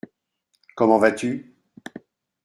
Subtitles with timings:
[0.75, 1.53] Comment vas-tu?